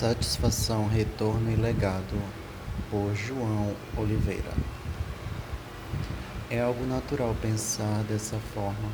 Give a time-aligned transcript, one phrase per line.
[0.00, 2.18] Satisfação, retorno e legado,
[2.90, 4.50] por João Oliveira.
[6.48, 8.88] É algo natural pensar dessa forma.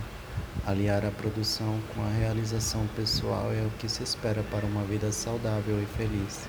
[0.66, 5.12] Aliar a produção com a realização pessoal é o que se espera para uma vida
[5.12, 6.41] saudável e feliz.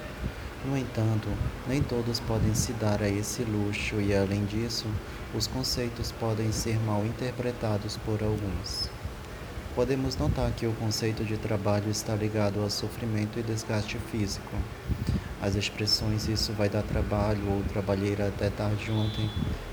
[0.65, 1.29] No entanto,
[1.67, 4.87] nem todos podem se dar a esse luxo e, além disso,
[5.35, 8.89] os conceitos podem ser mal interpretados por alguns.
[9.77, 14.49] Podemos notar que o conceito de trabalho está ligado ao sofrimento e desgaste físico.
[15.39, 19.29] As expressões isso vai dar trabalho ou trabalheira até tarde ontem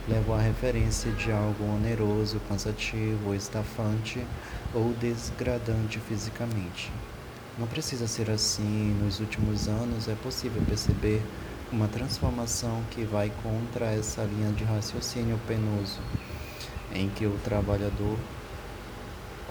[0.07, 4.23] levam à referência de algo oneroso, cansativo, estafante
[4.75, 6.93] ou desgradante fisicamente.
[7.59, 8.95] Não precisa ser assim.
[9.03, 11.23] Nos últimos anos é possível perceber
[11.73, 15.99] uma transformação que vai contra essa linha de raciocínio penoso,
[16.95, 18.19] em que o trabalhador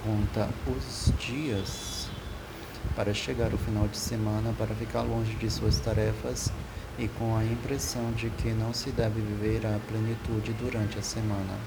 [0.04, 2.08] conta os dias
[2.96, 6.52] para chegar ao final de semana para ficar longe de suas tarefas
[7.00, 11.58] e com a impressão de que não se deve viver a plenitude durante a semana.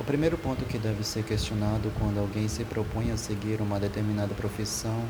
[0.00, 4.34] O primeiro ponto que deve ser questionado quando alguém se propõe a seguir uma determinada
[4.34, 5.04] profissão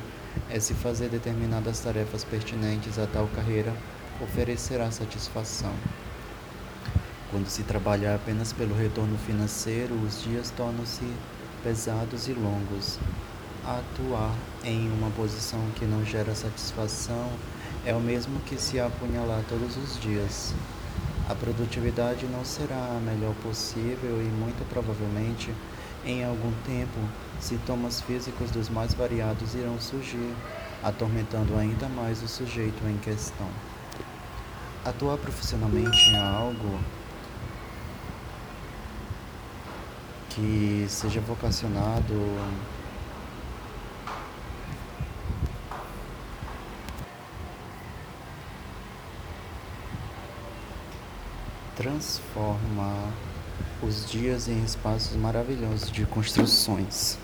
[0.50, 3.72] é se fazer determinadas tarefas pertinentes a tal carreira
[4.20, 5.72] oferecerá satisfação.
[7.30, 11.04] Quando se trabalha apenas pelo retorno financeiro, os dias tornam-se
[11.62, 12.98] pesados e longos.
[13.64, 17.30] Atuar em uma posição que não gera satisfação
[17.84, 20.54] é o mesmo que se apunhalar todos os dias.
[21.28, 25.52] A produtividade não será a melhor possível e, muito provavelmente,
[26.04, 26.98] em algum tempo,
[27.40, 30.34] sintomas físicos dos mais variados irão surgir,
[30.82, 33.48] atormentando ainda mais o sujeito em questão.
[34.84, 36.80] Atuar profissionalmente é algo
[40.38, 42.14] que seja vocacionado
[51.74, 53.12] transforma
[53.82, 57.18] os dias em espaços maravilhosos de construções.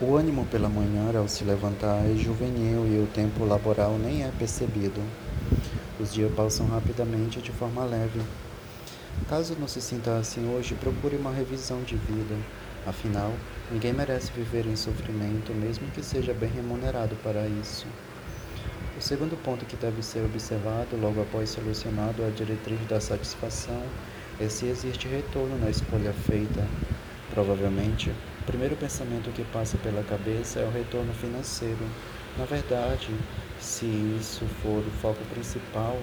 [0.00, 4.30] O ânimo pela manhã ao se levantar é juvenil e o tempo laboral nem é
[4.38, 5.02] percebido.
[5.98, 8.20] Os dias passam rapidamente de forma leve.
[9.26, 12.34] Caso não se sinta assim hoje, procure uma revisão de vida.
[12.86, 13.32] Afinal,
[13.70, 17.86] ninguém merece viver em sofrimento, mesmo que seja bem remunerado para isso.
[18.96, 23.82] O segundo ponto que deve ser observado logo após solucionado a diretriz da satisfação
[24.40, 26.66] é se existe retorno na escolha feita.
[27.30, 31.86] Provavelmente, o primeiro pensamento que passa pela cabeça é o retorno financeiro.
[32.38, 33.10] Na verdade,
[33.60, 33.84] se
[34.18, 35.98] isso for o foco principal,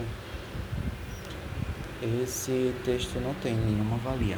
[2.01, 4.37] esse texto não tem nenhuma valia.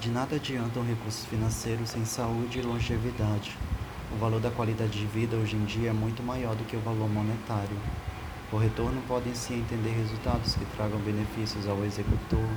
[0.00, 3.56] De nada adiantam recursos financeiros sem saúde e longevidade.
[4.12, 6.80] O valor da qualidade de vida hoje em dia é muito maior do que o
[6.80, 7.76] valor monetário.
[8.50, 12.48] Por retorno, podem se entender resultados que tragam benefícios ao executor,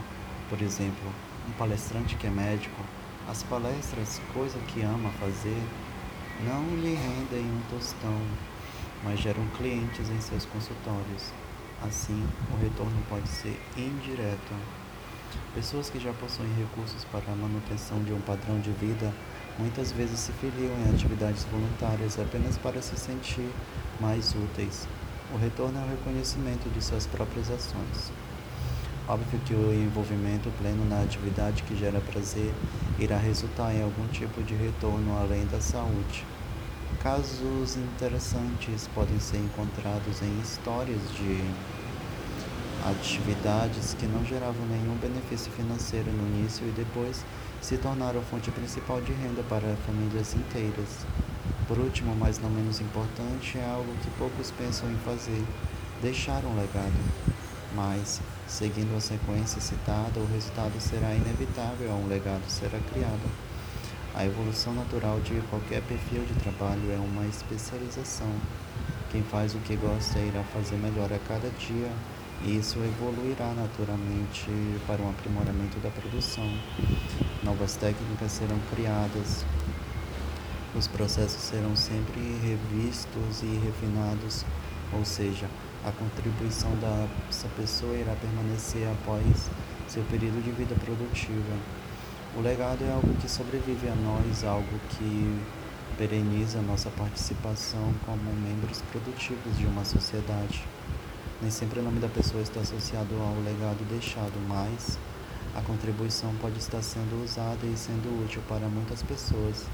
[0.49, 1.09] por exemplo,
[1.47, 2.81] um palestrante que é médico.
[3.29, 5.61] As palestras, coisa que ama fazer,
[6.45, 8.21] não lhe rendem um tostão,
[9.05, 11.31] mas geram clientes em seus consultórios.
[11.81, 14.53] Assim, o retorno pode ser indireto.
[15.53, 19.13] Pessoas que já possuem recursos para a manutenção de um padrão de vida
[19.59, 23.49] muitas vezes se filiam em atividades voluntárias apenas para se sentir
[23.99, 24.87] mais úteis.
[25.33, 28.11] O retorno é o reconhecimento de suas próprias ações.
[29.07, 32.53] Óbvio que o envolvimento pleno na atividade que gera prazer
[32.99, 36.25] irá resultar em algum tipo de retorno além da saúde.
[37.01, 41.43] Casos interessantes podem ser encontrados em histórias de
[42.89, 47.23] atividades que não geravam nenhum benefício financeiro no início e depois
[47.61, 51.05] se tornaram fonte principal de renda para famílias inteiras.
[51.67, 55.43] Por último, mas não menos importante, é algo que poucos pensam em fazer:
[56.01, 56.93] deixar um legado.
[57.75, 63.46] Mas, seguindo a sequência citada, o resultado será inevitável, um legado será criado.
[64.17, 68.33] A evolução natural de qualquer perfil de trabalho é uma especialização.
[69.11, 71.91] Quem faz o que gosta irá fazer melhor a cada dia
[72.43, 74.49] e isso evoluirá naturalmente
[74.87, 76.51] para um aprimoramento da produção.
[77.43, 79.45] Novas técnicas serão criadas,
[80.75, 84.43] os processos serão sempre revistos e refinados,
[84.93, 85.47] ou seja,
[85.85, 89.47] a contribuição dessa pessoa irá permanecer após
[89.87, 91.86] seu período de vida produtiva.
[92.35, 95.41] O legado é algo que sobrevive a nós, algo que
[95.97, 100.63] pereniza nossa participação como membros produtivos de uma sociedade.
[101.41, 104.99] Nem sempre o nome da pessoa está associado ao legado deixado, mas
[105.55, 109.65] a contribuição pode estar sendo usada e sendo útil para muitas pessoas.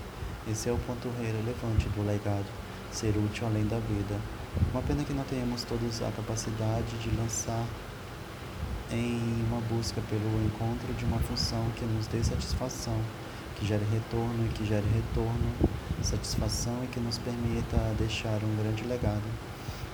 [0.49, 2.45] Esse é o ponto relevante do legado.
[2.91, 4.19] ser útil além da vida.
[4.71, 7.65] Uma pena que não tenhamos todos a capacidade de lançar
[8.91, 12.97] em uma busca pelo encontro de uma função que nos dê satisfação,
[13.55, 15.51] que gere retorno e que gere retorno,
[16.01, 19.23] satisfação e que nos permita deixar um grande legado.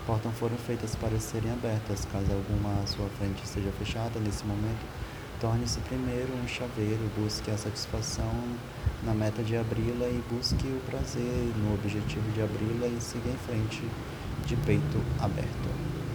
[0.06, 4.84] Portas foram feitas para serem abertas, caso alguma à sua frente esteja fechada nesse momento,
[5.40, 8.34] torne-se primeiro um chaveiro, busque a satisfação
[9.04, 13.38] na meta de abri-la e busque o prazer no objetivo de abri-la e siga em
[13.38, 13.84] frente
[14.46, 16.09] de peito aberto.